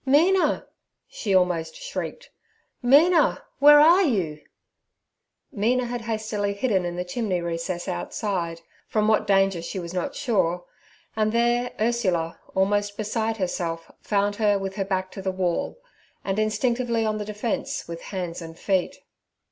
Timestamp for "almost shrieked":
1.35-2.31